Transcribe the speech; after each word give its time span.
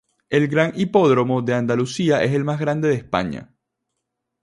El 0.31 0.47
Gran 0.47 0.73
Hipódromo 0.75 1.43
de 1.43 1.53
Andalucía 1.53 2.23
es 2.23 2.33
el 2.33 2.43
más 2.43 2.59
grande 2.59 2.87
de 2.87 2.95
España. 2.95 3.53